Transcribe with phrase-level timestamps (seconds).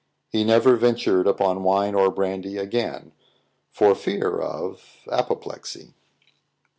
[0.29, 3.11] He never ventured upon wine or brandy again
[3.69, 5.93] for fear of apoplexy.